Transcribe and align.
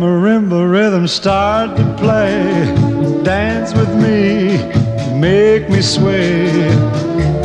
marimba 0.00 0.64
rhythm 0.66 1.06
start 1.06 1.76
to 1.76 1.84
play, 1.98 2.32
dance 3.22 3.74
with 3.74 3.94
me, 3.94 4.56
make 5.20 5.68
me 5.68 5.82
sway. 5.82 6.48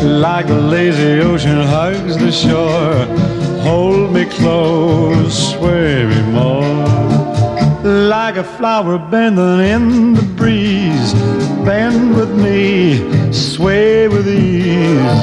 Like 0.02 0.48
the 0.48 0.62
lazy 0.62 1.20
ocean 1.20 1.58
hugs 1.58 2.18
the 2.18 2.32
shore, 2.32 3.06
hold 3.62 4.14
me 4.14 4.24
close, 4.26 5.54
sway 5.54 6.06
me 6.06 6.22
more. 6.32 6.86
Like 7.84 8.38
a 8.38 8.44
flower 8.44 8.98
bending 8.98 9.60
in 9.60 10.14
the 10.14 10.24
breeze, 10.38 11.14
bend 11.66 12.16
with 12.16 12.34
me, 12.46 13.34
sway 13.34 14.08
with 14.08 14.30
ease. 14.30 15.22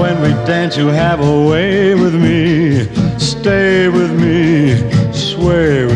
When 0.00 0.16
we 0.22 0.30
dance, 0.46 0.76
you 0.76 0.88
have 0.88 1.20
a 1.20 1.48
way 1.48 1.94
with 1.94 2.14
me, 2.14 2.86
stay 3.18 3.88
with 3.88 4.12
me, 4.20 4.76
sway 5.12 5.86
with. 5.86 5.95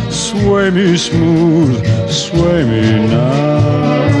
Sway 0.31 0.69
me 0.71 0.95
smooth, 0.95 1.85
sway 2.09 2.63
me 2.63 3.05
now. 3.09 4.20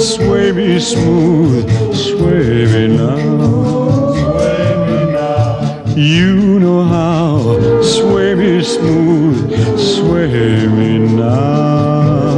Sway 0.00 0.50
me 0.52 0.80
smooth, 0.80 1.68
sway 1.94 2.64
me 2.72 2.96
now. 2.96 3.50
You 5.94 6.58
know 6.58 6.84
how. 6.84 7.82
Sway 7.82 8.34
me 8.34 8.62
smooth, 8.62 9.78
sway 9.78 10.66
me 10.68 10.98
now. 11.00 12.29